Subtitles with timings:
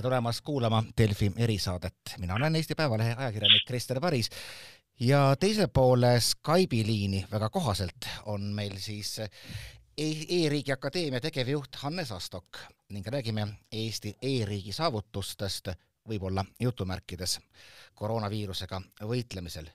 [0.00, 1.94] tere tulemast kuulama Delfi erisaadet.
[2.18, 4.30] mina olen Eesti Päevalehe ajakirjanik Krister Paris
[5.00, 9.18] ja teisel pool Skype'i liini väga kohaselt on meil siis
[9.98, 12.58] E-riigi Akadeemia tegevjuht Hannes Astok
[12.88, 15.68] ning räägime Eesti e-riigi saavutustest
[16.08, 17.38] võib-olla jutumärkides
[17.94, 19.68] koroonaviirusega võitlemisel.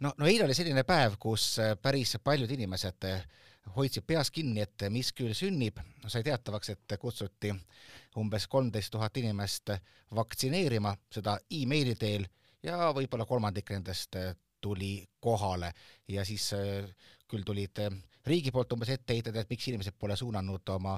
[0.00, 3.10] no, no eile oli selline päev, kus päris paljud inimesed
[3.76, 7.52] hoidsid peas kinni, et mis küll sünnib, sai teatavaks, et kutsuti
[8.18, 9.72] umbes kolmteist tuhat inimest
[10.14, 12.26] vaktsineerima, seda emaili teel
[12.62, 14.18] ja võib-olla kolmandik nendest
[14.62, 15.72] tuli kohale.
[16.08, 16.88] Ja siis äh,
[17.28, 17.94] küll tulid äh,
[18.26, 20.96] riigi poolt umbes etteheited, et miks inimesed pole suunanud oma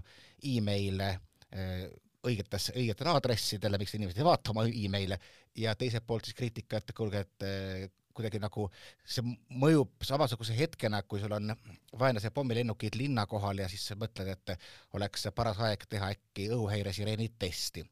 [0.50, 1.86] emaile äh,
[2.24, 5.18] õigetesse, õigetele aadressidele, miks inimesed ei vaata oma emaile.
[5.60, 8.68] Ja teiselt poolt siis kriitika, et kuulge, et kuidagi nagu
[9.04, 9.24] see
[9.60, 11.50] mõjub samasuguse hetkena, kui sul on
[11.98, 14.54] vaenlase pommilennukid linna kohal ja siis mõtled, et
[14.94, 17.84] oleks paras aeg teha äkki õhuhäiresireeni testi.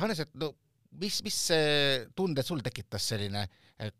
[0.00, 0.52] Hannes, et no
[1.00, 1.38] mis, mis
[2.16, 3.46] tunded sul tekitas selline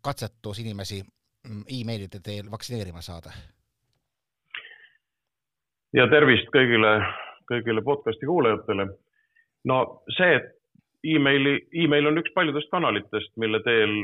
[0.03, 3.33] katsetus inimesi mm, emailide teel vaktsineerima saada?
[5.95, 6.91] ja tervist kõigile,
[7.51, 8.87] kõigile podcasti kuulajatele.
[9.67, 9.77] no
[10.15, 13.97] see, et emaili, email on üks paljudest kanalitest, mille teel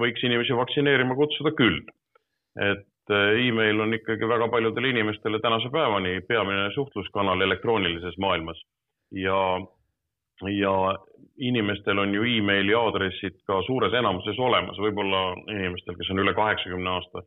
[0.00, 1.80] võiks inimesi vaktsineerima kutsuda küll.
[2.60, 8.58] et äh, email on ikkagi väga paljudele inimestele tänase päevani peamine suhtluskanal elektroonilises maailmas
[9.12, 9.60] ja,
[10.50, 10.74] ja
[11.38, 16.90] inimestel on ju emaili aadressid ka suures enamuses olemas, võib-olla inimestel, kes on üle kaheksakümne
[16.90, 17.22] aasta,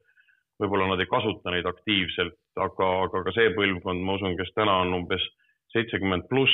[0.61, 4.81] võib-olla nad ei kasuta neid aktiivselt, aga, aga ka see põlvkond, ma usun, kes täna
[4.85, 5.25] on umbes
[5.73, 6.53] seitsekümmend pluss,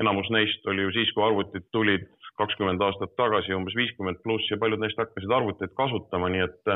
[0.00, 2.08] enamus neist oli ju siis, kui arvutid tulid
[2.40, 6.72] kakskümmend aastat tagasi umbes viiskümmend pluss ja paljud neist hakkasid arvuteid kasutama, nii et,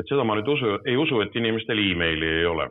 [0.00, 2.68] et seda ma nüüd usu, ei usu, et inimestel emaili ei ole.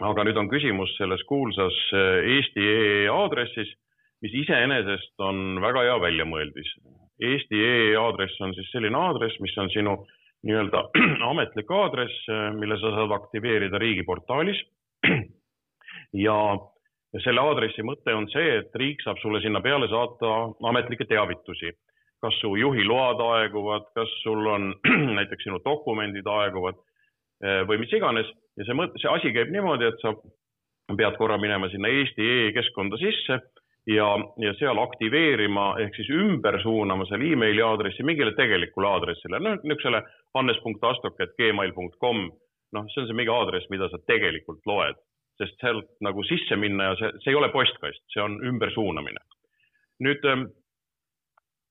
[0.00, 3.70] aga nüüd on küsimus selles kuulsas eh, Eesti EE aadressis,
[4.26, 6.72] mis iseenesest on väga hea väljamõeldis.
[7.22, 9.94] Eesti EE aadress on siis selline aadress, mis on sinu
[10.44, 10.82] nii-öelda
[11.30, 14.62] ametlik aadress, eh, mille sa saad aktiveerida riigiportaalis
[16.26, 16.38] ja
[17.14, 20.34] ja selle aadressi mõte on see, et riik saab sulle sinna peale saata
[20.70, 21.72] ametlikke teavitusi.
[22.24, 24.70] kas su juhiload aeguvad, kas sul on
[25.18, 26.78] näiteks sinu dokumendid aeguvad
[27.44, 28.30] eh, või mis iganes.
[28.56, 30.14] Ja see mõte, see asi käib niimoodi, et sa
[30.96, 33.38] pead korra minema sinna Eesti e-keskkonda sisse
[33.92, 34.08] ja,
[34.40, 40.00] ja seal aktiveerima ehk siis ümber suunama selle emaili aadressi mingile tegelikule aadressile, noh niisugusele
[40.38, 42.24] hannes.astok.gmail.com,
[42.72, 44.96] noh, see on see mingi aadress, mida sa tegelikult loed
[45.40, 49.22] sest sealt nagu sisse minna ja see, see ei ole postkast, see on ümbersuunamine.
[50.04, 50.48] nüüd ähm,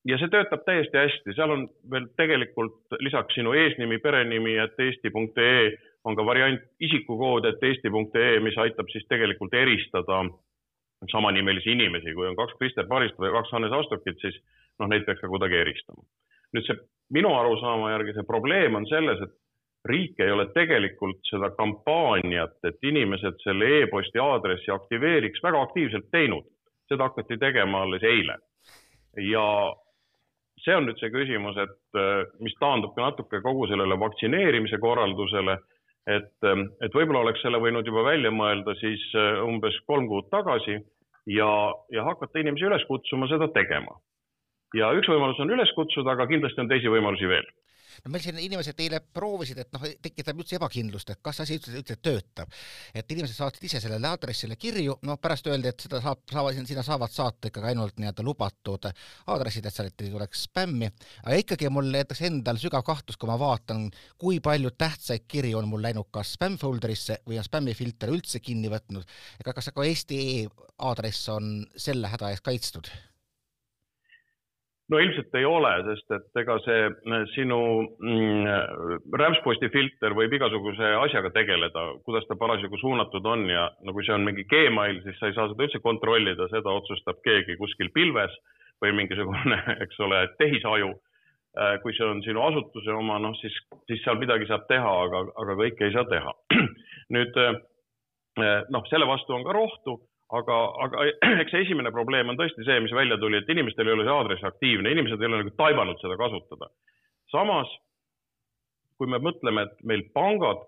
[0.08, 5.68] ja see töötab täiesti hästi, seal on veel tegelikult lisaks sinu eesnimi, perenimi, et eesti.ee
[6.04, 10.24] on ka variant isikukood, et eesti.ee, mis aitab siis tegelikult eristada
[11.12, 14.36] samanimelisi inimesi, kui on kaks Krister Parist või kaks Hannes Astokit, siis
[14.80, 16.04] noh, neid peaks ka kuidagi eristama.
[16.54, 16.76] nüüd see
[17.16, 19.32] minu arusaama järgi see probleem on selles, et
[19.88, 26.50] riik ei ole tegelikult seda kampaaniat, et inimesed selle e-posti aadressi aktiveeriks, väga aktiivselt teinud.
[26.88, 28.34] seda hakati tegema alles eile.
[29.16, 29.44] ja
[30.64, 32.00] see on nüüd see küsimus, et
[32.40, 35.56] mis taandub ka natuke kogu sellele vaktsineerimise korraldusele,
[36.06, 36.48] et,
[36.84, 39.04] et võib-olla oleks selle võinud juba välja mõelda siis
[39.44, 40.76] umbes kolm kuud tagasi
[41.26, 41.50] ja,
[41.92, 43.96] ja hakata inimesi üles kutsuma seda tegema.
[44.74, 47.48] ja üks võimalus on üles kutsuda, aga kindlasti on teisi võimalusi veel
[48.04, 51.74] no meil siin inimesed eile proovisid, et noh, tekitab üldse ebakindlust, et kas asi üldse,
[51.78, 52.50] üldse töötab.
[52.94, 56.84] et inimesed saatsid ise sellele aadressile kirju, noh pärast öeldi, et seda saab, saavad, sinna
[56.86, 60.90] saavad saata ikkagi ainult nii-öelda lubatud aadressid, et sealt ei tuleks spämmi,
[61.24, 63.88] aga ikkagi mul näiteks endal sügav kahtlus, kui ma vaatan,
[64.20, 68.70] kui palju tähtsaid kirju on mul läinud kas spämm folder'isse või on spämmifilter üldse kinni
[68.72, 69.06] võtnud,
[69.40, 70.20] ega kas ka Eesti
[70.78, 72.90] aadress on selle häda eest kaitstud?
[74.92, 80.90] No ilmselt ei ole, sest et ega see äh, sinu mm, rämpsposti filter võib igasuguse
[81.06, 85.18] asjaga tegeleda, kuidas ta parasjagu suunatud on ja no kui see on mingi Gmail, siis
[85.20, 88.36] sa ei saa seda üldse kontrollida, seda otsustab keegi kuskil pilves
[88.82, 90.94] või mingisugune, eks ole, tehisaju.
[91.54, 93.54] Äh, kui see on sinu asutuse oma, noh siis,
[93.86, 96.32] siis seal midagi saab teha, aga, aga kõike ei saa teha.
[97.14, 97.54] nüüd äh,
[98.74, 100.00] noh, selle vastu on ka rohtu
[100.38, 101.06] aga, aga
[101.42, 104.14] eks see esimene probleem on tõesti see, mis välja tuli, et inimestel ei ole see
[104.14, 106.70] aadress aktiivne, inimesed ei ole nagu taibanud seda kasutada.
[107.32, 107.70] samas,
[108.98, 110.62] kui me mõtleme, et meil pangad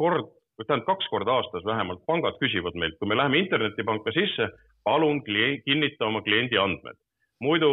[0.00, 0.30] kord,
[0.62, 4.48] tähendab kaks korda aastas vähemalt, pangad küsivad meilt, kui me läheme internetipanka sisse,
[4.88, 6.96] palun klient, kinnita oma kliendi andmed.
[7.44, 7.68] muidu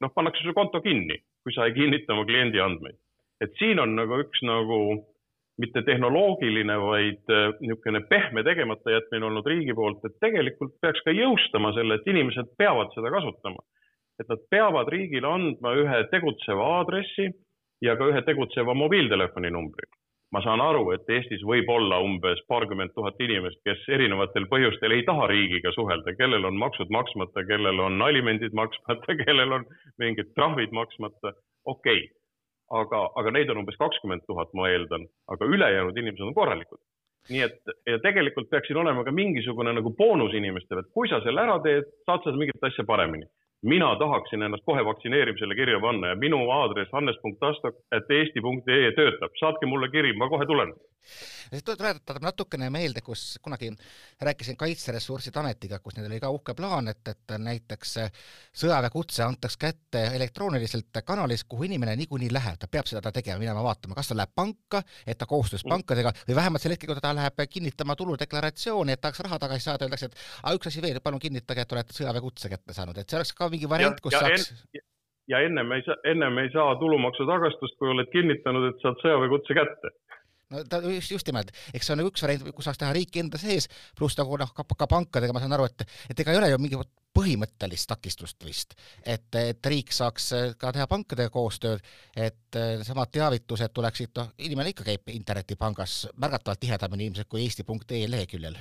[0.00, 2.98] noh, pannakse su konto kinni, kui sa ei kinnita oma kliendi andmeid.
[3.42, 4.78] et siin on nagu üks nagu
[5.58, 11.14] mitte tehnoloogiline, vaid äh, niisugune pehme tegemata jätmine olnud riigi poolt, et tegelikult peaks ka
[11.14, 13.64] jõustama selle, et inimesed peavad seda kasutama.
[14.18, 17.28] et nad peavad riigile andma ühe tegutseva aadressi
[17.86, 19.86] ja ka ühe tegutseva mobiiltelefoni numbri.
[20.32, 25.06] ma saan aru, et Eestis võib olla umbes paarkümmend tuhat inimest, kes erinevatel põhjustel ei
[25.06, 29.64] taha riigiga suhelda, kellel on maksud maksmata, kellel on alimendid maksmata, kellel on
[29.98, 31.32] mingid trahvid maksmata,
[31.64, 32.17] okei okay.
[32.70, 36.80] Aga, aga neid on umbes kakskümmend tuhat, ma eeldan, aga ülejäänud inimesed on korralikud.
[37.28, 41.20] Nii et ja tegelikult peaks siin olema ka mingisugune nagu boonus inimestele, et kui sa
[41.24, 43.26] selle ära teed, saad sa mingit asja paremini.
[43.68, 50.12] Mina tahaksin ennast kohe vaktsineerimisele kirja panna ja minu aadress hannes.astok.eesti.ee töötab, saatke mulle kiri,
[50.16, 50.70] ma kohe tulen
[51.64, 53.70] tuletab natukene meelde, kus kunagi
[54.20, 57.94] rääkisin Kaitseressursside Ametiga, kus neil oli ka uhke plaan, et, et näiteks
[58.62, 63.96] sõjaväekutse antaks kätte elektrooniliselt kanalis, kuhu inimene niikuinii läheb, ta peab seda tegema, minema vaatama,
[63.98, 65.76] kas ta läheb panka, et ta koostöös mm.
[65.76, 69.88] pankadega või vähemalt sel hetkel, kui ta läheb kinnitama tuludeklaratsiooni, et tahaks raha tagasi saada,
[69.88, 73.20] öeldakse, et aga üks asi veel, palun kinnitage, et olete sõjaväekutse kätte saanud, et see
[73.20, 74.84] oleks ka mingi variant, kus ja, saaks en
[75.28, 79.56] ja ennem ei saa, ennem ei saa tulumaksu tagastust, kui oled kinnitanud, et saad sõjaväekutse
[79.56, 79.92] kätte
[80.52, 83.40] no ta just, just nimelt, eks see on üks variant, kus saaks teha riiki enda
[83.40, 83.68] sees,
[83.98, 86.60] pluss nagu noh, ka, ka pankadega ma saan aru, et, et ega ei ole ju
[86.62, 90.30] mingit põhimõttelist takistust vist, et, et riik saaks
[90.60, 91.82] ka teha pankadega koostööd,
[92.16, 98.60] et samad teavitused tuleksid, noh, inimene ikka käib internetipangas märgatavalt tihedamini ilmselt kui eesti.ee leheküljel.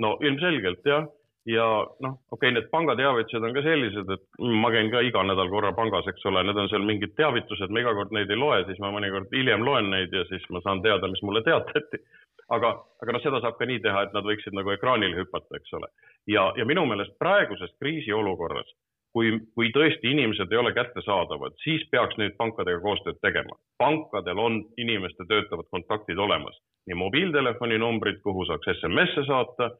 [0.00, 1.08] no ilmselgelt jah
[1.48, 1.66] ja
[2.04, 4.24] noh, okei okay,, need pangateavitused on ka sellised, et
[4.60, 7.80] ma käin ka iga nädal korra pangas, eks ole, need on seal mingid teavitused, ma
[7.80, 10.82] iga kord neid ei loe, siis ma mõnikord hiljem loen neid ja siis ma saan
[10.84, 12.02] teada, mis mulle teatati.
[12.50, 15.72] aga, aga noh, seda saab ka nii teha, et nad võiksid nagu ekraanile hüpata, eks
[15.78, 15.88] ole.
[16.26, 18.74] ja, ja minu meelest praeguses kriisiolukorras,
[19.16, 23.56] kui, kui tõesti inimesed ei ole kättesaadavad, siis peaks nüüd pankadega koostööd tegema.
[23.78, 29.70] pankadel on inimeste töötavad kontaktid olemas, nii mobiiltelefoni numbrid, kuhu saaks SMS-e saata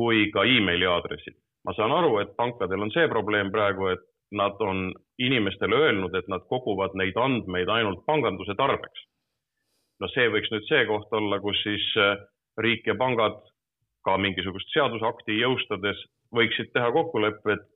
[0.00, 1.36] kui ka emaili aadressid.
[1.64, 4.78] ma saan aru, et pankadel on see probleem praegu, et nad on
[5.20, 9.02] inimestele öelnud, et nad koguvad neid andmeid ainult panganduse tarbeks.
[10.00, 12.16] no see võiks nüüd see koht olla, kus siis äh,
[12.64, 13.36] riik ja pangad
[14.06, 16.00] ka mingisugust seadusakti jõustades
[16.38, 17.66] võiksid teha kokkuleppe, et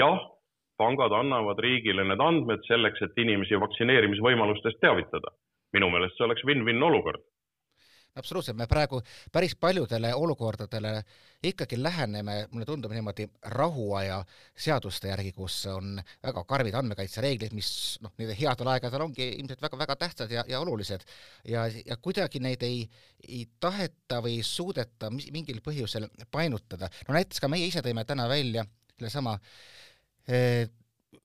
[0.00, 0.24] jah,
[0.80, 5.36] pangad annavad riigile need andmed selleks, et inimesi vaktsineerimisvõimalustest teavitada.
[5.74, 7.20] minu meelest see oleks win-win olukord
[8.14, 9.00] absoluutselt, me praegu
[9.32, 10.92] päris paljudele olukordadele
[11.44, 14.20] ikkagi läheneme, mulle tundub niimoodi rahuaja
[14.66, 17.70] seaduste järgi, kus on väga karmid andmekaitsereeglid, mis
[18.04, 21.04] noh, nende headel aegadel ongi ilmselt väga-väga tähtsad ja, ja olulised
[21.50, 22.86] ja, ja kuidagi neid ei,
[23.28, 26.90] ei taheta või suudeta mingil põhjusel painutada.
[27.08, 29.36] no näiteks ka meie ise tõime täna välja sellesama
[30.28, 30.70] eh,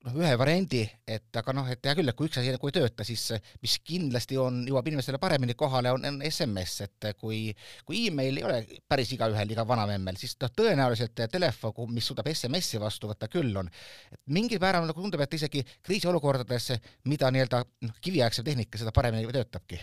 [0.06, 2.74] noh, ühe variandi, et aga noh, et hea küll, et kui üks asi nagu ei
[2.76, 3.26] tööta, siis
[3.62, 7.42] mis kindlasti on, jõuab inimestele paremini kohale, on, on SMS, et kui,
[7.86, 12.80] kui email ei ole päris igaühel, iga vanamemmel, siis noh, tõenäoliselt telefon, mis suudab SMS-i
[12.82, 13.68] vastu võtta, küll on.
[14.12, 16.72] et mingil määral nagu tundub, et isegi kriisiolukordades,
[17.10, 19.80] mida nii-öelda noh, kiviaegse tehnika, seda paremini töötabki.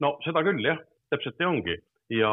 [0.00, 0.78] no seda küll jah,
[1.10, 1.76] täpselt nii ongi
[2.14, 2.30] ja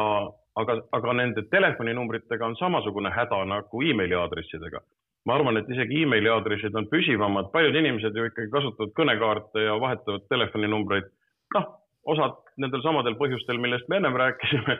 [0.58, 4.80] aga, aga nende telefoninumbritega on samasugune häda nagu emaili aadressidega
[5.26, 9.76] ma arvan, et isegi emaili aadressid on püsivamad, paljud inimesed ju ikkagi kasutavad kõnekaarte ja
[9.80, 11.10] vahetavad telefoninumbreid.
[11.54, 11.66] noh,
[12.08, 14.78] osad nendel samadel põhjustel, millest me ennem rääkisime,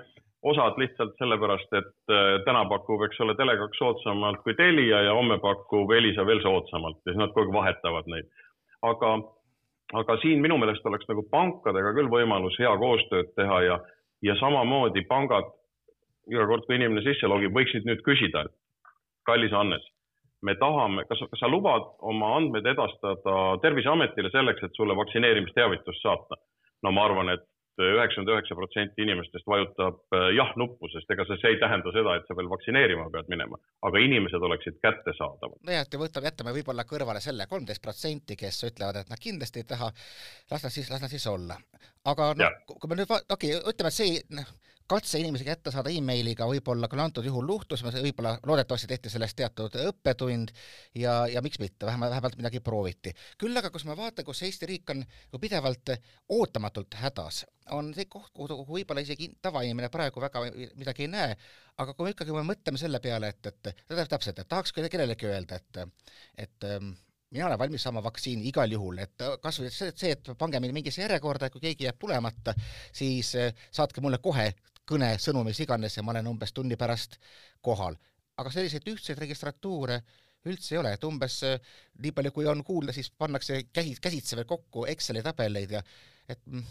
[0.51, 5.41] osad lihtsalt sellepärast, et äh, täna pakub, eks ole, Tele2 soodsamalt kui Telia ja homme
[5.43, 8.31] pakub Elisa veel soodsamalt ja siis nad kogu aeg vahetavad neid.
[8.87, 9.13] aga,
[9.99, 13.79] aga siin minu meelest oleks nagu pankadega küll võimalus hea koostööd teha ja,
[14.23, 15.51] ja samamoodi pangad
[16.31, 18.55] iga kord, kui inimene sisse logib, võiksid nüüd küsida, et
[19.27, 19.85] kallis Hannes
[20.43, 26.39] me tahame, kas, kas sa lubad oma andmed edastada Terviseametile selleks, et sulle vaktsineerimisteavitust saata?
[26.87, 27.47] no ma arvan, et
[27.79, 32.17] üheksakümmend üheksa protsenti inimestest vajutab äh, jah nuppu, sest ega see, see ei tähenda seda,
[32.19, 35.61] et sa veel vaktsineerima pead minema, aga inimesed oleksid kättesaadavad.
[35.67, 39.69] nojah, et võtame, jätame võib-olla kõrvale selle kolmteist protsenti, kes ütlevad, et nad kindlasti ei
[39.75, 39.93] taha,
[40.51, 41.59] las nad siis, las nad siis olla.
[42.11, 44.51] aga noh, kui me nüüd, okei okay,, ütleme, et see noh,
[44.89, 49.75] katse inimesi kätte saada emailiga võib-olla küll antud juhul luhtus, võib-olla loodetavasti tehti sellest teatud
[49.83, 50.53] õppetund
[50.97, 53.13] ja, ja miks mitte, vähemalt, vähemalt midagi prooviti.
[53.39, 55.05] küll aga, kus ma vaatan, kus Eesti riik on
[55.41, 55.93] pidevalt
[56.35, 57.43] ootamatult hädas,
[57.77, 61.37] on see koht, kuhu võib-olla isegi tavainimene praegu väga midagi ei näe,
[61.79, 65.85] aga kui me ikkagi mõtleme selle peale, et, et täpselt, et tahaks kellelegi öelda, et,
[66.47, 66.71] et
[67.31, 71.05] mina olen valmis saama vaktsiini igal juhul, et kas või see, et pange mind mingisse
[71.05, 72.55] järjekorda, kui keegi jääb tulemata,
[72.93, 73.35] siis
[73.69, 74.49] saatke mulle kohe
[74.89, 77.19] kõne, sõnum, mis iganes ja ma olen umbes tunni pärast
[77.63, 77.99] kohal.
[78.39, 80.03] aga selliseid ühtseid registratuure
[80.47, 81.59] üldse ei ole, et umbes äh,
[82.03, 85.83] nii palju, kui on kuulda, siis pannakse käsi, käsitsi veel kokku Exceli tabeleid ja
[86.29, 86.63] et mm,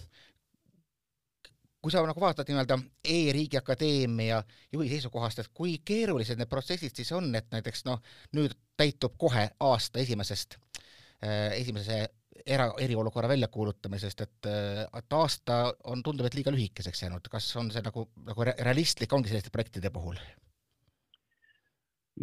[1.81, 4.41] kui sa nagu vaatad nii-öelda E-riigi akadeemia
[4.74, 8.01] juhi seisukohast, et kui keerulised need protsessid siis on, et näiteks noh,
[8.36, 10.57] nüüd täitub kohe aasta esimesest,
[11.55, 12.01] esimese
[12.46, 14.50] era, eriolukorra väljakuulutamisest, et,
[15.00, 19.32] et aasta on, tundub, et liiga lühikeseks jäänud, kas on see nagu, nagu realistlik ongi
[19.32, 20.20] selliste projektide puhul?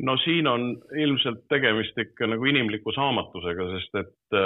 [0.02, 4.38] no siin on ilmselt tegemist ikka nagu inimliku saamatusega, sest et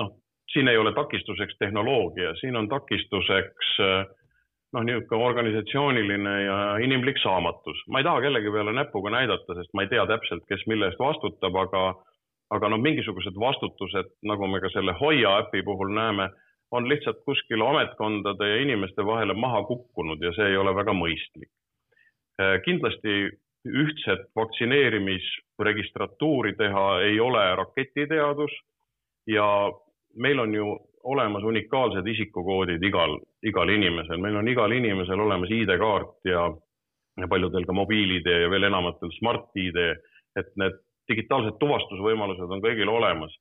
[0.00, 0.14] noh,
[0.52, 7.84] siin ei ole takistuseks tehnoloogia, siin on takistuseks noh, niisugune organisatsiooniline ja inimlik saamatus.
[7.88, 11.00] ma ei taha kellegi peale näpuga näidata, sest ma ei tea täpselt, kes mille eest
[11.00, 11.84] vastutab, aga
[12.50, 16.30] aga noh, mingisugused vastutused, nagu me ka selle Hoia äpi puhul näeme,
[16.70, 21.50] on lihtsalt kuskil ametkondade ja inimeste vahele maha kukkunud ja see ei ole väga mõistlik.
[22.40, 23.30] Äh, kindlasti
[23.68, 28.50] ühtset vaktsineerimisregistratuuri teha ei ole raketiteadus
[29.26, 29.72] ja
[30.16, 36.14] meil on ju olemas unikaalsed isikukoodid igal, igal inimesel, meil on igal inimesel olemas ID-kaart
[36.28, 36.56] ja,
[37.20, 39.78] ja paljudel ka mobiil-ID ja veel enamatel Smart-ID,
[40.38, 40.76] et need
[41.08, 43.34] digitaalsed tuvastusvõimalused on kõigil olemas.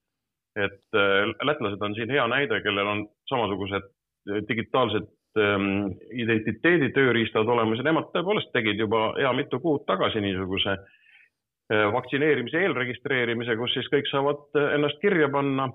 [0.58, 5.06] et äh, lätlased on siin hea näide, kellel on samasugused äh, digitaalsed
[5.38, 11.84] ähm, identiteedi tööriistad olemas ja nemad tõepoolest tegid juba hea mitu kuud tagasi niisuguse äh,
[11.94, 15.70] vaktsineerimise eelregistreerimise, kus siis kõik saavad ennast kirja panna.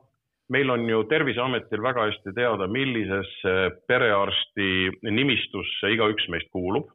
[0.50, 3.52] meil on ju Terviseametil väga hästi teada, millisesse
[3.88, 6.90] perearsti nimistusse igaüks meist kuulub.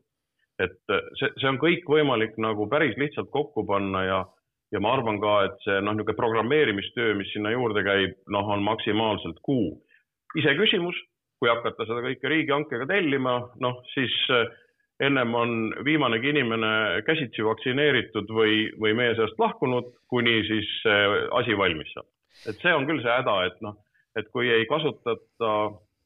[0.59, 0.81] et
[1.19, 4.25] see, see on kõik võimalik nagu päris lihtsalt kokku panna ja
[4.71, 8.65] ja ma arvan ka, et see noh, niisugune programmeerimistöö, mis sinna juurde käib, noh, on
[8.65, 9.77] maksimaalselt kuu.
[10.37, 10.97] iseküsimus,
[11.39, 14.49] kui hakata seda kõike riigihankega tellima, noh, siis eh,
[15.07, 15.55] ennem on
[15.85, 20.69] viimanegi inimene käsitsi vaktsineeritud või, või meie seast lahkunud, kuni siis
[21.37, 22.07] asi valmis saab.
[22.49, 23.77] et see on küll see häda, et noh,
[24.17, 25.51] et kui ei kasutata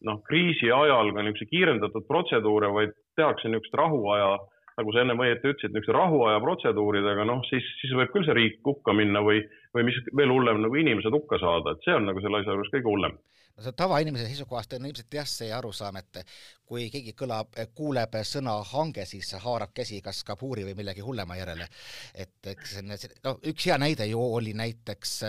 [0.07, 4.33] noh, kriisi ajal ka niisuguseid kiirendatud protseduure, vaid tehakse niisugust rahuaja
[4.81, 8.61] nagu sa enne õieti ütlesid, niisuguse rahuaja protseduuridega, noh, siis, siis võib küll see riik
[8.67, 9.43] hukka minna või,
[9.75, 12.73] või mis veel hullem, nagu inimesed hukka saada, et see on nagu selle asja juures
[12.73, 13.19] kõige hullem
[13.51, 16.21] no see tavainimese seisukohast on ilmselt jah, see arusaam, et
[16.67, 21.67] kui keegi kõlab, kuuleb sõna hange, siis haarab käsi kas kabuuri või millegi hullema järele.
[22.15, 25.19] et eks no üks hea näide ju oli näiteks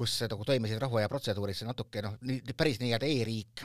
[0.00, 2.16] kus nagu toimisid rahuaja protseduurid, see natuke noh,
[2.56, 3.64] päris nii-öelda e-riik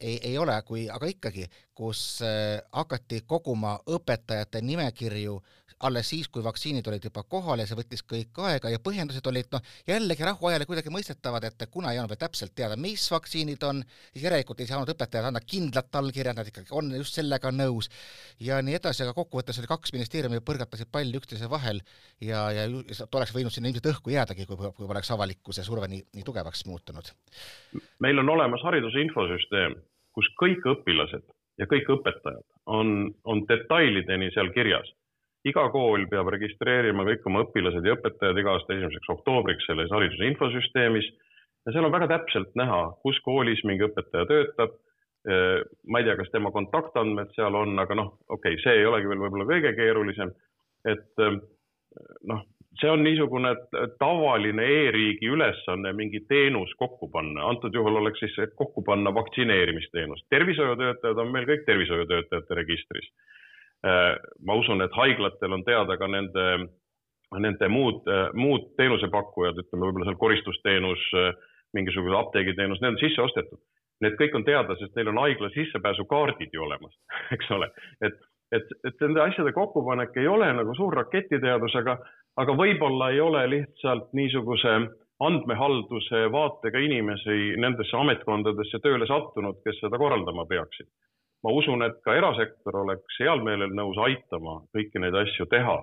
[0.00, 5.40] ei, ei ole, kui, aga ikkagi, kus äh, hakati koguma õpetajate nimekirju
[5.84, 9.50] alles siis, kui vaktsiinid olid juba kohal ja see võttis kõik aega ja põhjendused olid
[9.52, 13.82] noh, jällegi rahuajale kuidagi mõistetavad, et kuna ei olnud veel täpselt teada, mis vaktsiinid on,
[14.12, 17.90] siis järelikult ei saanud õpetajad anda kindlat allkirja, nad ikkagi on just sellega nõus
[18.40, 21.82] ja nii edasi, aga kokkuvõttes oli kaks ministeeriumi põrgatasid palli üksteise vahel
[22.22, 26.26] ja, ja oleks võinud sinna ilmselt õhku jäädagi, kui, kui poleks avalikkuse surve nii, nii
[26.26, 27.12] tugevaks muutunud.
[28.00, 29.76] meil on olemas hariduse infosüsteem,
[30.14, 34.90] kus kõik õpilased ja kõik õpetajad on, on detailideni seal kirjas
[35.48, 40.30] iga kool peab registreerima kõik oma õpilased ja õpetajad iga aasta esimeseks oktoobriks selles hariduse
[40.30, 41.10] infosüsteemis
[41.66, 44.80] ja seal on väga täpselt näha, kus koolis mingi õpetaja töötab.
[45.88, 49.08] ma ei tea, kas tema kontaktandmed seal on, aga noh, okei okay,, see ei olegi
[49.08, 50.32] veel võib-olla kõige keerulisem.
[50.84, 51.22] et
[52.28, 52.42] noh,
[52.80, 53.52] see on niisugune
[53.98, 60.26] tavaline e-riigi ülesanne mingi teenus kokku panna, antud juhul oleks siis kokku panna vaktsineerimisteenus.
[60.30, 63.12] tervishoiutöötajad on meil kõik tervishoiutöötajate registris
[63.84, 64.16] Äh,
[64.46, 66.44] ma usun, et haiglatel on teada ka nende,
[67.44, 71.02] nende muud, muud teenusepakkujad, ütleme võib-olla seal koristusteenus,
[71.76, 73.60] mingisuguse apteegiteenus, need on sisse ostetud.
[74.04, 76.96] Need kõik on teada, sest neil on haigla sissepääsukaardid ju olemas,
[77.36, 77.68] eks ole,
[78.00, 78.16] et,
[78.56, 81.98] et, et nende asjade kokkupanek ei ole nagu suur raketiteadus, aga,
[82.40, 84.74] aga võib-olla ei ole lihtsalt niisuguse
[85.24, 90.90] andmehalduse vaatega inimesi nendesse ametkondadesse tööle sattunud, kes seda korraldama peaksid
[91.44, 95.76] ma usun, et ka erasektor oleks heal meelel nõus aitama kõiki neid asju teha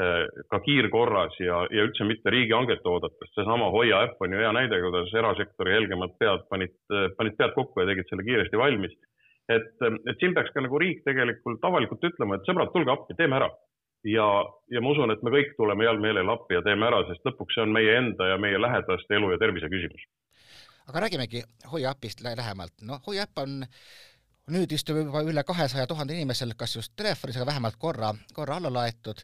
[0.00, 3.32] eh, ka kiirkorras ja, ja üldse mitte riigihangete oodates.
[3.36, 6.76] seesama Hoia äpp on ju hea näide, kuidas erasektori helgemad pead panid,
[7.18, 8.96] panid pead kokku ja tegid selle kiiresti valmis.
[9.52, 9.74] et,
[10.08, 13.50] et siin peaks ka nagu riik tegelikult avalikult ütlema, et sõbrad, tulge appi, teeme ära.
[14.04, 14.26] Ja,
[14.70, 17.56] ja ma usun, et me kõik tuleme heal meelel appi ja teeme ära, sest lõpuks
[17.56, 20.06] see on meie enda ja meie lähedaste elu ja tervise küsimus.
[20.88, 22.74] aga räägimegi Hoia äpist lähemalt.
[22.82, 23.62] noh, Hoia äpp on
[24.50, 28.72] nüüd istub juba üle kahesaja tuhande inimesel kas just telefonis, aga vähemalt korra, korra alla
[28.72, 29.22] laetud.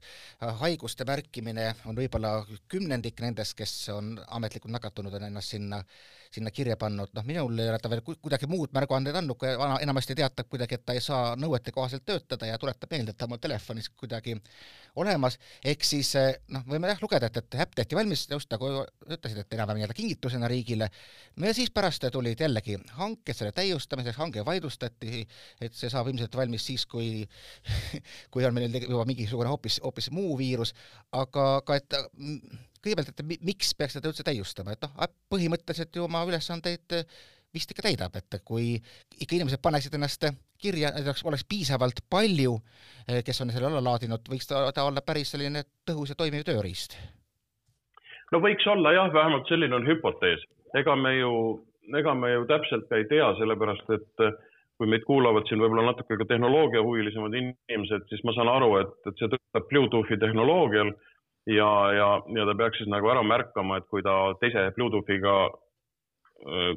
[0.61, 5.83] haiguste märkimine on võib-olla kümnendik nendest, kes on ametlikult nakatunud, on ennast sinna
[6.31, 9.51] sinna kirja pannud, noh, minul ei ole ta veel kuidagi muud märguanded andnud, kui
[9.83, 13.27] enamasti teatab kuidagi, et ta ei saa nõuete kohaselt töötada ja tuletab meelde, et ta
[13.27, 14.37] on mul telefonis kuidagi
[15.01, 18.71] olemas, ehk siis eh, noh, võime jah lugeda, et, et äpp tehti valmis just nagu
[19.09, 20.91] ütlesid, et enam-vähem nii-öelda kingitusena riigile,
[21.37, 25.08] no ja siis pärast tulid jällegi hanked selle täiustamiseks, hange vaidlustati,
[25.61, 27.25] et see saab ilmselt valmis siis, kui
[28.33, 30.75] kui on meil juba mingisugune hoopis, hoopis muu viirus,
[31.13, 31.99] aga ka et
[32.85, 36.99] kõigepealt, et miks peaks seda üldse täiustama, et noh, põhimõtteliselt ju oma ülesandeid
[37.55, 40.27] vist ikka täidab, et kui ikka inimesed paneksid ennast
[40.61, 42.59] kirja, oleks, oleks piisavalt palju,
[43.25, 46.99] kes on selle alla laadinud, võiks ta, ta olla päris selline tõhus ja toimiv tööriist.
[48.33, 50.45] no võiks olla jah, vähemalt selline on hüpotees.
[50.77, 51.33] ega me ju,
[51.97, 54.29] ega me ju täpselt ka ei tea, sellepärast et
[54.79, 59.17] kui meid kuulavad siin võib-olla natuke ka tehnoloogiahuvilisemaad inimesed, siis ma saan aru, et, et
[59.19, 60.93] see töötab Bluetoothi tehnoloogial
[61.51, 65.35] ja, ja, ja ta peaks siis nagu ära märkama, et kui ta teise Bluetoothiga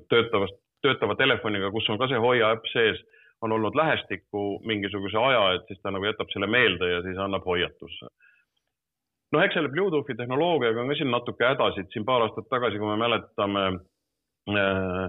[0.09, 3.01] töötavast, töötava telefoniga, kus on ka see Hoia äpp sees,
[3.45, 7.45] on olnud lähestikku mingisuguse aja, et siis ta nagu jätab selle meelde ja siis annab
[7.45, 8.09] hoiatuse.
[9.31, 12.89] noh, eks selle Bluetoothi tehnoloogiaga on ka siin natuke hädasid, siin paar aastat tagasi, kui
[12.89, 13.67] me mäletame
[14.57, 15.05] äh,,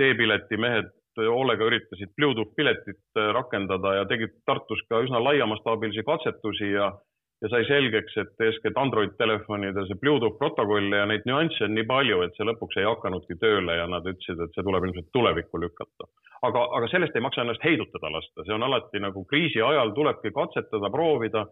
[0.00, 0.88] teepileti mehed
[1.18, 6.92] hoolega üritasid Bluetooth piletit rakendada ja tegid Tartus ka üsna laiamastaabilisi katsetusi ja
[7.40, 11.86] ja sai selgeks, et eeskätt Android telefonide see Bluetooth protokoll ja neid nüansse on nii
[11.88, 15.60] palju, et see lõpuks ei hakanudki tööle ja nad ütlesid, et see tuleb ilmselt tulevikku
[15.62, 16.08] lükata.
[16.48, 20.32] aga, aga sellest ei maksa ennast heidutada lasta, see on alati nagu kriisi ajal tulebki
[20.36, 21.46] katsetada, proovida,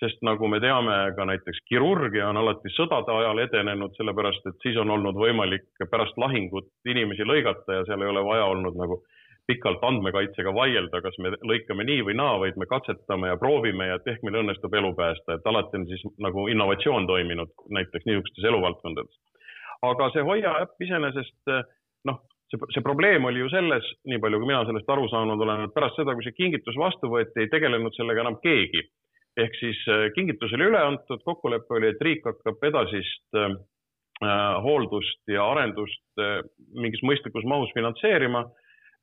[0.00, 4.78] sest nagu me teame, ka näiteks kirurgia on alati sõdade ajal edenenud, sellepärast et siis
[4.80, 9.02] on olnud võimalik pärast lahingut inimesi lõigata ja seal ei ole vaja olnud nagu
[9.50, 13.98] pikalt andmekaitsega vaielda, kas me lõikame nii või naa, vaid me katsetame ja proovime ja
[13.98, 19.16] ehk meil õnnestub elu päästa, et alati on siis nagu innovatsioon toiminud näiteks niisugustes eluvaldkondades.
[19.82, 21.54] aga see Hoia äpp iseenesest
[22.08, 25.66] noh, see, see probleem oli ju selles, nii palju kui mina sellest aru saanud olen,
[25.66, 28.86] et pärast seda, kui see kingitus vastu võeti, ei tegelenud sellega enam keegi.
[29.38, 33.54] Ehk siis äh, kingitus oli üle antud, kokkulepe oli, et riik hakkab edasist äh,
[34.64, 36.40] hooldust ja arendust äh,
[36.74, 38.44] mingis mõistlikus mahus finantseerima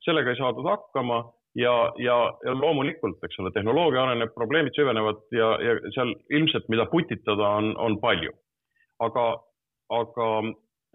[0.04, 1.22] sellega ei saadud hakkama
[1.58, 6.86] ja, ja, ja loomulikult, eks ole, tehnoloogia areneb, probleemid süvenevad ja, ja seal ilmselt, mida
[6.92, 8.34] putitada on, on palju.
[9.02, 9.24] aga,
[9.94, 10.28] aga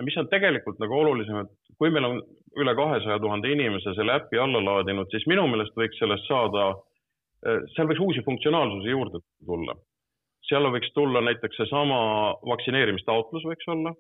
[0.04, 2.18] mis on tegelikult nagu olulisem, et kui meil on
[2.60, 6.74] üle kahesaja tuhande inimese selle äpi alla laadinud, siis minu meelest võiks sellest saada,
[7.76, 9.76] seal võiks uusi funktsionaalsusi juurde tulla.
[10.48, 12.00] seal võiks tulla näiteks seesama
[12.50, 13.94] vaktsineerimistaotlus võiks olla,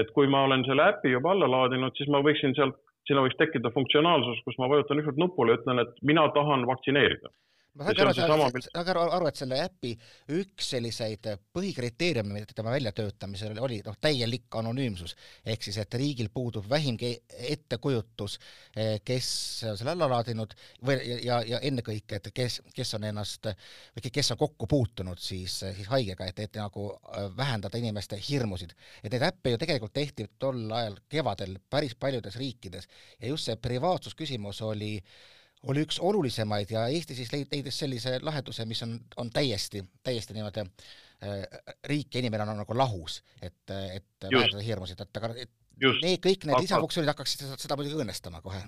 [0.00, 2.78] et kui ma olen selle äpi juba alla laadinud, siis ma võiksin sealt
[3.08, 7.30] sinna võiks tekkida funktsionaalsus, kus ma vajutan ükskord nupule ütlen, et mina tahan vaktsineerida
[7.74, 9.90] ma saan aru, sa saad aru, et selle äpi
[10.36, 17.10] üks selliseid põhikriteeriume tema väljatöötamisel oli noh, täielik anonüümsus, ehk siis et riigil puudub vähimgi
[17.50, 18.38] ettekujutus,
[18.76, 19.28] eh, kes
[19.64, 20.54] selle alla laadinud
[20.86, 25.58] või ja, ja ennekõike, et kes, kes on ennast või kes on kokku puutunud siis,
[25.64, 28.74] siis haigega, et, et nagu äh, vähendada inimeste hirmusid.
[29.02, 32.86] et neid äppe ju tegelikult tehti tol ajal kevadel päris paljudes riikides.
[33.20, 35.33] Ja just see privaatsusküsimus oli äh,
[35.70, 40.64] oli üks olulisemaid ja Eesti siis leidis sellise lahenduse, mis on, on täiesti, täiesti niimoodi
[40.64, 41.44] äh,
[41.88, 46.48] riik ja inimene on nagu lahus, et, et vähendada hirmusid, et aga et need, kõik
[46.48, 48.62] need lisafunktsioonid hakkaksid seda, seda muidugi õnnestama kohe.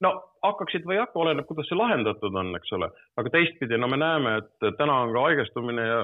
[0.00, 2.88] No hakkaksid või ei hakka, oleneb, kuidas see lahendatud on, eks ole.
[3.20, 5.98] aga teistpidi, no me näeme, et täna on ka haigestumine ja,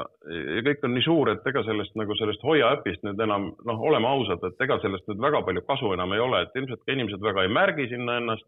[0.58, 3.80] ja kõik on nii suur, et ega sellest nagu sellest Hoia äpist nüüd enam, noh,
[3.88, 6.92] oleme ausad, et ega sellest nüüd väga palju kasu enam ei ole, et ilmselt ka
[6.92, 8.44] inimesed väga ei märgi sinna ennast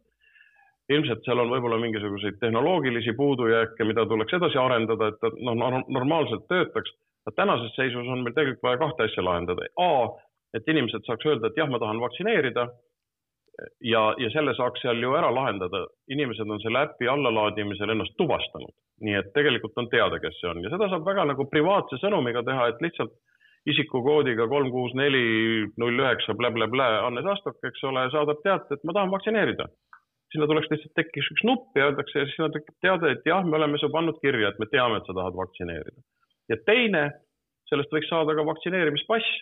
[0.93, 6.49] ilmselt seal on võib-olla mingisuguseid tehnoloogilisi puudujääke, mida tuleks edasi arendada, et ta noh, normaalselt
[6.49, 6.95] töötaks.
[7.37, 9.67] tänases seisus on meil tegelikult vaja kahte asja lahendada.
[9.77, 9.89] A,
[10.57, 12.69] et inimesed saaks öelda, et jah, ma tahan vaktsineerida
[13.85, 15.87] ja, ja selle saaks seal ju ära lahendada.
[16.09, 18.73] inimesed on selle äpi allalaadimisel ennast tuvastanud,
[19.05, 22.43] nii et tegelikult on teada, kes see on ja seda saab väga nagu privaatse sõnumiga
[22.47, 23.13] teha, et lihtsalt
[23.69, 28.95] isikukoodiga kolm, kuus, neli, null, üheksa, blä-blä-blä, Anne Sastok, eks ole, saadab teate, et ma
[28.97, 29.69] tahan vaktsineerida
[30.33, 33.45] sinna tuleks lihtsalt tekkis üks nupp ja öeldakse ja siis sinna tekib teade, et jah,
[33.45, 36.03] me oleme su pannud kirja, et me teame, et sa tahad vaktsineerida.
[36.53, 37.05] ja teine,
[37.69, 39.33] sellest võiks saada ka vaktsineerimispass,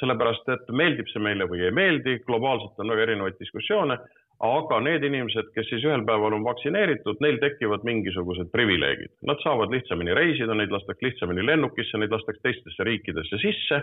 [0.00, 3.98] sellepärast et meeldib see meile või ei meeldi, globaalselt on väga erinevaid diskussioone,
[4.46, 9.14] aga need inimesed, kes siis ühel päeval on vaktsineeritud, neil tekivad mingisugused privileegid.
[9.28, 13.80] Nad saavad lihtsamini reisida, neid lastakse lihtsamini lennukisse, neid lastakse teistesse riikidesse sisse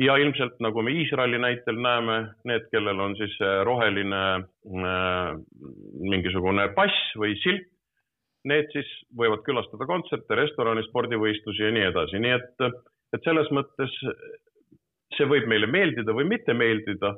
[0.00, 3.34] ja ilmselt nagu me Iisraeli näitel näeme, need, kellel on siis
[3.68, 5.34] roheline äh,
[6.00, 7.68] mingisugune pass või silt,
[8.48, 12.62] need siis võivad külastada kontserte, restorani, spordivõistlusi ja nii edasi, nii et,
[13.12, 13.92] et selles mõttes
[15.16, 17.14] see võib meile meeldida või mitte meeldida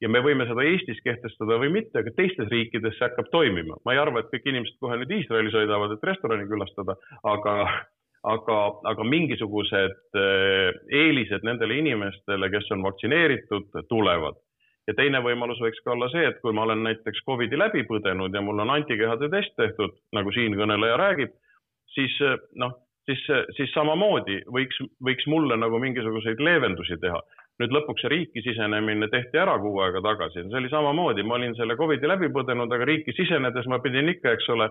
[0.00, 3.76] ja me võime seda Eestis kehtestada või mitte, aga teistes riikides see hakkab toimima.
[3.84, 6.96] ma ei arva, et kõik inimesed kohe nüüd Iisraeli sõidavad, et restorani külastada,
[7.34, 7.56] aga
[8.28, 8.58] aga,
[8.90, 14.38] aga mingisugused eh, eelised nendele inimestele, kes on vaktsineeritud, tulevad.
[14.88, 18.34] ja teine võimalus võiks ka olla see, et kui ma olen näiteks Covidi läbi põdenud
[18.34, 21.34] ja mul on antikehade test tehtud, nagu siinkõneleja räägib,
[21.94, 22.76] siis eh, noh,
[23.08, 27.20] siis, siis samamoodi võiks, võiks mulle nagu mingisuguseid leevendusi teha.
[27.60, 31.52] nüüd lõpuks see riiki sisenemine tehti ära kuu aega tagasi, see oli samamoodi, ma olin
[31.58, 34.70] selle Covidi läbi põdenud, aga riiki sisenedes ma pidin ikka, eks ole,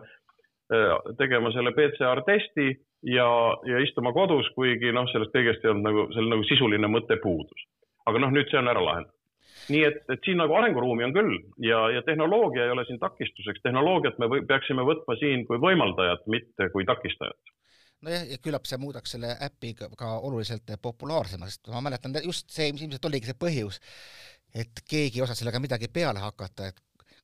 [1.17, 2.69] tegema selle PCR testi
[3.09, 3.29] ja,
[3.65, 7.65] ja istuma kodus, kuigi noh, sellest kõigest ei olnud nagu, seal nagu sisuline mõte puudus.
[8.09, 9.15] aga noh, nüüd see on ära lahendatud.
[9.69, 13.61] Nii et, et siin nagu arenguruumi on küll ja, ja tehnoloogia ei ole siin takistuseks,
[13.61, 17.53] tehnoloogiat me või, peaksime võtma siin kui võimaldajat, mitte kui takistajat.
[18.05, 22.49] Nojah, ja küllap see muudaks selle äpi ka, ka oluliselt populaarsemaks, sest ma mäletan just
[22.55, 23.81] see ilmselt oligi see põhjus,
[24.55, 26.79] et keegi ei osanud sellega midagi peale hakata, et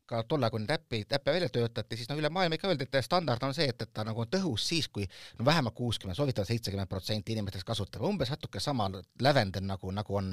[0.09, 3.05] ka tolle, kui neid äppi, äppe välja töötati, siis no üle maailma ikka öeldi, et
[3.05, 5.07] standard on see, et, et ta nagu on tõhus siis, kui
[5.39, 8.87] no vähemalt kuuskümmend, soovitavalt seitsekümmend protsenti inimestest kasutab, umbes natuke sama
[9.25, 10.31] lävendil nagu, nagu on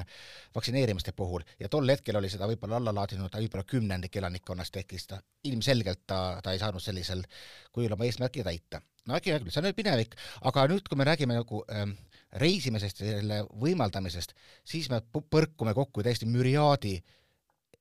[0.54, 1.46] vaktsineerimiste puhul.
[1.60, 6.04] Ja tol hetkel oli seda võib-olla alla laadinud võib-olla kümnendik elanikkonnast ehk siis ta ilmselgelt
[6.06, 7.24] ta, ta ei saanud sellisel
[7.72, 8.82] kujul oma eesmärki täita.
[9.08, 10.12] no äkki küll, see on nüüd minevik,
[10.46, 11.96] aga nüüd, kui me räägime nagu ähm,
[12.38, 17.18] reisimisest ja selle võimaldamisest, siis me põrkume kokku täiesti müriaadi äh,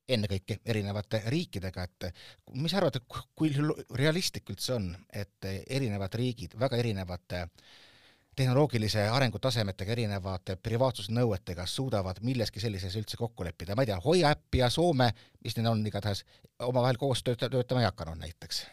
[0.08, 2.08] ennekõike erinevate riikidega, et
[2.58, 2.98] mis arvad,
[3.34, 3.52] kui
[3.96, 7.46] realistlik üldse on, et erinevad riigid väga erinevate
[8.36, 14.56] tehnoloogilise arengutasemetega, erinevate privaatsusnõuetega suudavad milleski sellises üldse kokku leppida, ma ei tea, Hoia äpp
[14.56, 15.10] ja Soome,
[15.44, 16.24] mis neil on igatahes,
[16.64, 18.64] omavahel koos tööta-, töötama ei hakanud näiteks?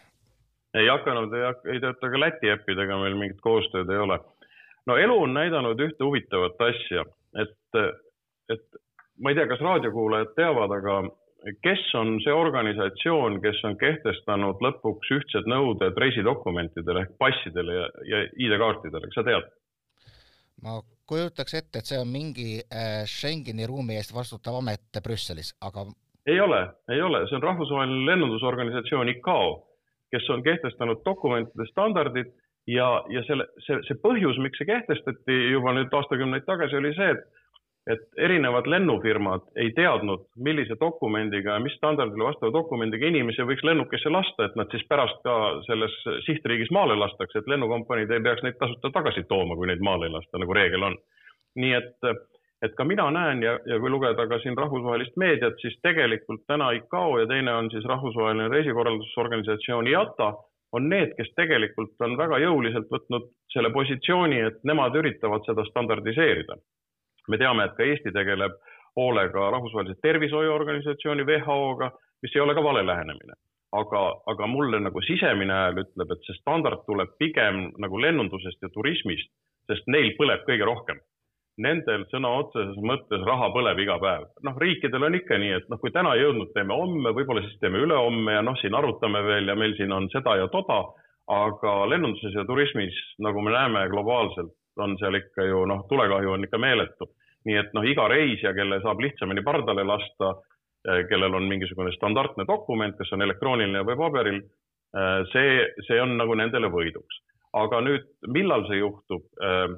[0.78, 1.34] ei hakanud,
[1.74, 4.20] ei tööta ka Läti äppidega, meil mingit koostööd ei ole.
[4.88, 7.06] no elu on näidanud ühte huvitavat asja,
[7.42, 7.82] et,
[8.54, 8.82] et
[9.20, 11.00] ma ei tea, kas raadiokuulajad teavad, aga
[11.64, 18.22] kes on see organisatsioon, kes on kehtestanud lõpuks ühtsed nõuded reisidokumentidele ehk passidele ja, ja
[18.36, 19.50] ID-kaartidele, kas sa tead?
[20.60, 25.86] ma kujutaks ette, et see on mingi äh, Schengeni ruumi eest vastutav amet Brüsselis, aga
[26.28, 26.60] ei ole,
[26.92, 29.54] ei ole, see on rahvusvaheline lennundusorganisatsioon ICAO,
[30.12, 32.34] kes on kehtestanud dokumentide standardid
[32.68, 37.14] ja, ja selle, see, see põhjus, miks see kehtestati juba nüüd aastakümneid tagasi, oli see,
[37.16, 37.24] et
[37.90, 44.12] et erinevad lennufirmad ei teadnud, millise dokumendiga ja mis standardile vastava dokumendiga inimesi võiks lennukisse
[44.14, 45.96] lasta, et nad siis pärast ka selles
[46.28, 50.14] sihtriigis maale lastakse, et lennukompaniid ei peaks neid tasuta tagasi tooma, kui neid maale ei
[50.18, 51.00] lasta, nagu reegel on.
[51.60, 52.10] nii et,
[52.62, 56.70] et ka mina näen ja, ja kui lugeda ka siin rahvusvahelist meediat, siis tegelikult täna
[56.78, 60.34] ICAO ja teine on siis rahvusvaheline reisikorraldusorganisatsioon IATA
[60.78, 66.60] on need, kes tegelikult on väga jõuliselt võtnud selle positsiooni, et nemad üritavad seda standardiseerida
[67.30, 68.58] me teame, et ka Eesti tegeleb
[68.98, 71.92] hoolega Rahvusvahelise Tervishoiuorganisatsiooni WHO-ga,
[72.24, 73.38] mis ei ole ka vale lähenemine.
[73.72, 78.70] aga, aga mulle nagu sisemine hääl ütleb, et see standard tuleb pigem nagu lennundusest ja
[78.74, 79.30] turismist,
[79.70, 80.98] sest neil põleb kõige rohkem.
[81.62, 84.26] Nendel sõna otseses mõttes raha põleb iga päev.
[84.48, 87.60] noh, riikidel on ikka nii, et noh, kui täna ei jõudnud, teeme homme, võib-olla siis
[87.62, 90.80] teeme ülehomme ja noh, siin arutame veel ja meil siin on seda ja toda,
[91.30, 96.50] aga lennunduses ja turismis, nagu me näeme globaalselt, on seal ikka ju noh, tulekahju on
[96.50, 97.12] ikka meeletu
[97.48, 100.34] nii et noh, iga reisija, kelle saab lihtsamini pardale lasta,
[100.88, 106.18] eh, kellel on mingisugune standardne dokument, kas on elektrooniline või paberil, eh, see, see on
[106.18, 107.26] nagu nendele võiduks.
[107.50, 109.24] aga nüüd, millal see juhtub?
[109.42, 109.70] Eh,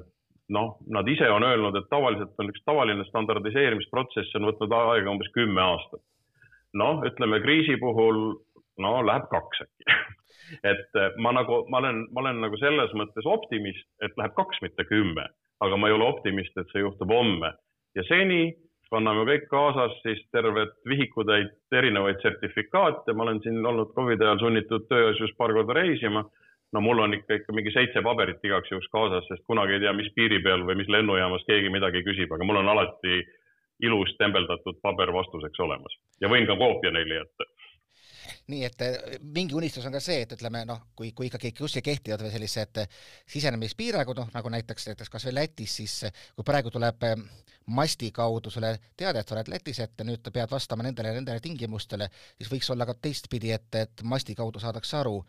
[0.52, 5.30] noh, nad ise on öelnud, et tavaliselt on üks tavaline standardiseerimisprotsess on võtnud aega umbes
[5.32, 6.02] kümme aastat.
[6.74, 8.36] noh, ütleme kriisi puhul,
[8.78, 9.84] no läheb kaks äkki
[10.72, 14.84] et ma nagu, ma olen, ma olen nagu selles mõttes optimist, et läheb kaks, mitte
[14.84, 15.28] kümme
[15.62, 17.52] aga ma ei ole optimist, et see juhtub homme.
[17.96, 18.54] ja seni
[18.92, 24.88] kanname kõik kaasas siis tervet vihikutäit erinevaid sertifikaate, ma olen siin olnud Covidi ajal sunnitud
[24.88, 26.24] tööasjus paar korda reisima.
[26.72, 29.92] no mul on ikka, ikka mingi seitse paberit igaks juhuks kaasas, sest kunagi ei tea,
[29.92, 33.20] mis piiri peal või mis lennujaamas keegi midagi küsib, aga mul on alati
[33.82, 37.48] ilus tembeldatud paber vastuseks olemas ja võin ka koopia neile jätta
[38.52, 38.96] nii et eh,
[39.34, 42.82] mingi unistus on ka see, et ütleme noh, kui, kui ikkagi kuskil kehtivad veel sellised
[42.82, 42.98] eh,
[43.34, 47.06] sisenemispiirangud, noh nagu näiteks, näiteks kasvõi Lätis, siis eh, kui praegu tuleb
[47.72, 51.42] masti kaudu sulle teade, et sa oled Lätis, et nüüd pead vastama nendele ja nendele
[51.44, 55.20] tingimustele, siis võiks olla ka teistpidi, et, et masti kaudu saadakse aru,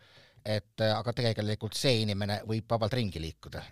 [0.44, 3.62] et aga tegelikult see inimene võib vabalt ringi liikuda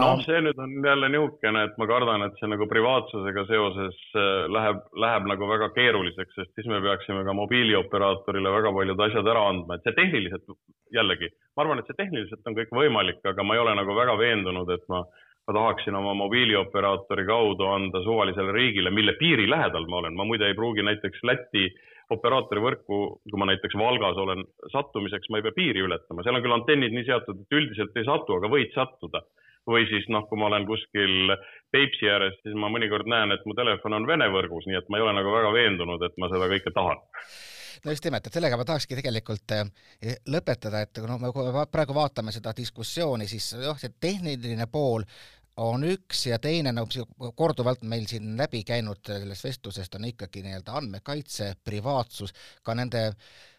[0.00, 4.46] noh, see nüüd on jälle niisugune, et ma kardan, et see nagu privaatsusega seoses äh,
[4.52, 9.46] läheb, läheb nagu väga keeruliseks, sest siis me peaksime ka mobiilioperaatorile väga paljud asjad ära
[9.50, 10.58] andma, et see tehniliselt
[10.94, 14.18] jällegi, ma arvan, et see tehniliselt on kõik võimalik, aga ma ei ole nagu väga
[14.20, 15.02] veendunud, et ma,
[15.48, 20.50] ma tahaksin oma mobiilioperaatori kaudu anda suvalisele riigile, mille piiri lähedal ma olen, ma muide
[20.50, 21.68] ei pruugi näiteks Läti
[22.14, 26.44] operaatori võrku, kui ma näiteks Valgas olen, sattumiseks ma ei pea piiri ületama, seal on
[26.44, 29.24] küll antennid nii seatud, et üldiselt ei satu, aga võid sattuda
[29.66, 31.34] või siis noh, kui ma olen kuskil
[31.74, 35.00] Peipsi ääres, siis ma mõnikord näen, et mu telefon on Vene võrgus, nii et ma
[35.00, 37.02] ei ole nagu väga veendunud, et ma seda kõike tahan.
[37.84, 41.30] No just nimelt, et sellega ma tahakski tegelikult eh, lõpetada, et no me
[41.70, 45.04] praegu vaatame seda diskussiooni, siis jah, see tehniline pool
[45.56, 46.84] on üks ja teine, no
[47.36, 53.06] korduvalt meil siin läbi käinud sellest vestlusest on ikkagi nii-öelda andmekaitse, privaatsus, ka nende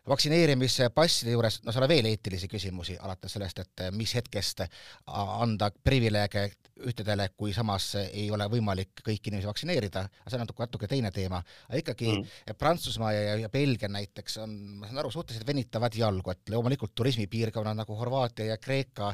[0.08, 4.64] vaktsineerimispasside juures, no seal on veel eetilisi küsimusi, alates sellest, et mis hetkest
[5.08, 6.48] anda privileege
[6.88, 11.12] ühtedele, kui samas ei ole võimalik kõiki inimesi vaktsineerida, aga see on natuke, natuke teine
[11.12, 11.42] teema.
[11.68, 12.54] aga ikkagi mm.
[12.58, 17.78] Prantsusmaa ja, ja Belgia näiteks on, ma saan aru, suhteliselt venitavad jalgu, et loomulikult turismipiirkonnad
[17.82, 19.14] nagu Horvaatia ja Kreeka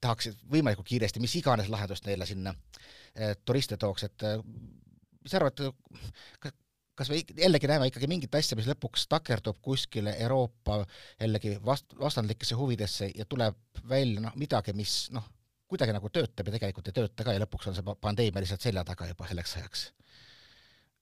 [0.00, 4.40] tahaksid võimalikult kiiresti mis iganes lahendust neile sinna äh, turiste tooks, et äh,
[5.22, 5.60] mis sa arvad,
[6.98, 10.80] kas me jällegi näeme ikkagi mingit asja, mis lõpuks takerdub kuskile Euroopa
[11.20, 13.56] jällegi vast-, vastandlikesse huvidesse ja tuleb
[13.88, 15.26] välja noh, midagi, mis noh,
[15.70, 18.84] kuidagi nagu töötab ja tegelikult ei tööta ka ja lõpuks on see pandeemia lihtsalt selja
[18.88, 19.88] taga juba selleks ajaks?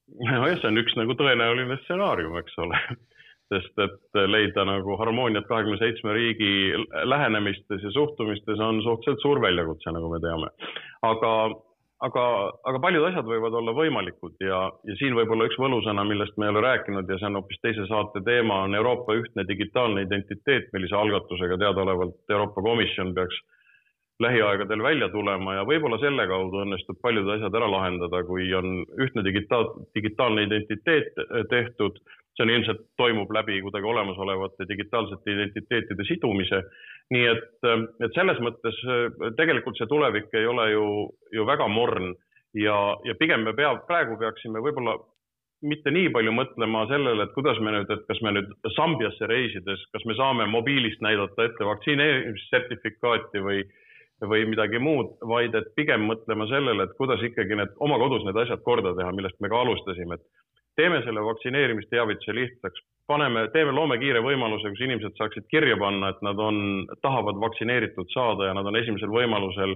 [0.07, 2.79] nojah, see on üks nagu tõenäoline stsenaarium, eks ole
[3.51, 6.51] sest et leida nagu harmooniat kahekümne seitsme riigi
[7.07, 10.51] lähenemistes ja suhtumistes on suhteliselt suur väljakutse, nagu me teame.
[11.07, 11.31] aga
[12.05, 12.23] aga,
[12.69, 16.53] aga paljud asjad võivad olla võimalikud ja, ja siin võib-olla üks võlusõna, millest me ei
[16.53, 20.97] ole rääkinud ja see on hoopis teise saate teema, on Euroopa ühtne digitaalne identiteet, millise
[20.97, 23.39] algatusega teadaolevalt Euroopa Komisjon peaks
[24.21, 29.21] lähiaegadel välja tulema ja võib-olla selle kaudu õnnestub paljud asjad ära lahendada, kui on ühtne
[29.25, 31.13] digitaal, digitaalne identiteet
[31.51, 32.01] tehtud
[32.37, 36.61] see on ilmselt toimub läbi kuidagi olemasolevate digitaalsete identiteetide sidumise.
[37.13, 37.67] Nii et,
[38.03, 38.79] et selles mõttes
[39.39, 40.87] tegelikult see tulevik ei ole ju,
[41.35, 42.15] ju väga morn.
[42.57, 44.95] Ja, ja pigem me pea, praegu peaksime võib-olla
[45.67, 49.83] mitte nii palju mõtlema sellele, et kuidas me nüüd, et kas me nüüd Sambiasse reisides,
[49.93, 53.63] kas me saame mobiilist näidata ette vaktsineerimissertifikaati või,
[54.21, 58.37] või midagi muud, vaid et pigem mõtlema sellele, et kuidas ikkagi need oma kodus need
[58.43, 60.45] asjad korda teha, millest me ka alustasime, et
[60.77, 66.21] teeme selle vaktsineerimisteavituse lihtsaks, paneme, teeme, loome kiire võimaluse, kus inimesed saaksid kirja panna, et
[66.25, 66.59] nad on,
[67.01, 69.75] tahavad vaktsineeritud saada ja nad on esimesel võimalusel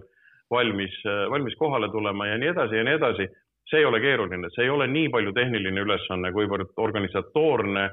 [0.51, 0.97] valmis,
[1.31, 3.29] valmis kohale tulema ja nii edasi ja nii edasi.
[3.71, 7.85] see ei ole keeruline, see ei ole nii palju tehniline ülesanne, kuivõrd organisatoorne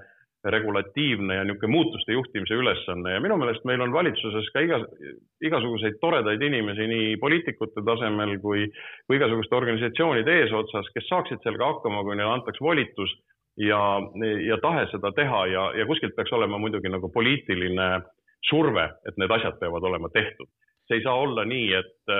[0.50, 4.84] regulatiivne ja niisugune muutuste juhtimise ülesanne ja minu meelest meil on valitsuses ka igas,
[5.44, 8.66] igasuguseid toredaid inimesi nii poliitikute tasemel kui,
[9.06, 13.14] kui igasuguste organisatsioonide eesotsas, kes saaksid sellega hakkama, kui neile antaks volitus
[13.60, 13.80] ja,
[14.46, 17.90] ja tahe seda teha ja, ja kuskilt peaks olema muidugi nagu poliitiline
[18.48, 20.48] surve, et need asjad peavad olema tehtud.
[20.88, 22.18] see ei saa olla nii, et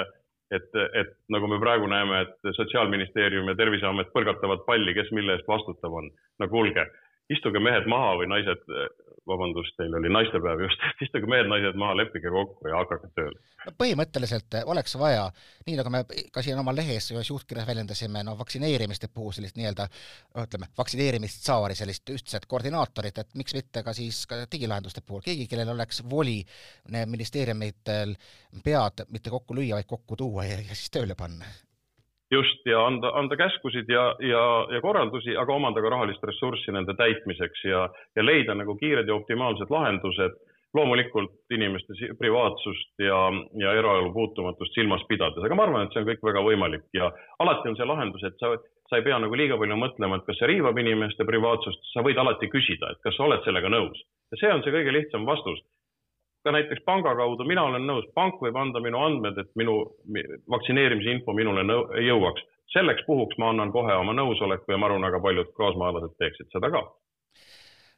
[0.51, 5.49] et, et nagu me praegu näeme, et Sotsiaalministeerium ja Terviseamet põrgatavad palli, kes mille eest
[5.49, 6.09] vastutav on.
[6.41, 6.87] no kuulge
[7.33, 8.65] istuge mehed maha või naised,
[9.29, 13.37] vabandust, teil oli naistepäev just, istuge mehed-naised maha, leppige kokku ja hakake tööle.
[13.67, 15.27] no põhimõtteliselt oleks vaja,
[15.67, 19.89] nii nagu me ka siin oma lehes ühes juhtkirjas väljendasime, no vaktsineerimiste puhul sellist nii-öelda
[20.45, 25.75] ütleme, vaktsineerimistsaari, sellist ühtset koordinaatorit, et miks mitte ka siis ka digilahenduste puhul, keegi, kellel
[25.77, 26.41] oleks voli
[26.89, 28.17] ministeeriumitel
[28.65, 31.49] pead mitte kokku lüüa, vaid kokku tuua ja, ja siis tööle panna
[32.31, 34.43] just ja anda, anda käskusid ja, ja,
[34.75, 37.87] ja korraldusi, aga omada ka rahalist ressurssi nende täitmiseks ja,
[38.17, 40.39] ja leida nagu kiired ja optimaalsed lahendused.
[40.77, 43.19] loomulikult inimeste privaatsust ja,
[43.57, 47.09] ja eraelu puutumatust silmas pidades, aga ma arvan, et see on kõik väga võimalik ja
[47.41, 48.51] alati on see lahendus, et sa,
[48.91, 52.21] sa ei pea nagu liiga palju mõtlema, et kas see riivab inimeste privaatsust, sa võid
[52.21, 54.05] alati küsida, et kas sa oled sellega nõus.
[54.29, 55.65] Ja see on see kõige lihtsam vastus
[56.49, 59.75] ka näiteks panga kaudu, mina olen nõus, pank võib anda minu andmed, et minu
[60.55, 61.65] vaktsineerimise info minule
[62.07, 62.47] jõuaks.
[62.73, 66.71] selleks puhuks ma annan kohe oma nõusoleku ja ma arvan, väga paljud kaasmaalased teeksid seda
[66.73, 66.83] ka.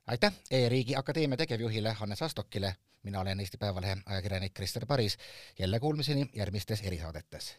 [0.06, 5.18] aitäh E-riigi Akadeemia tegevjuhile Hannes Astokile, mina olen Eesti Päevalehe ajakirjanik Krister Paris,
[5.58, 7.58] jälle kuulmiseni järgmistes erisaadetes.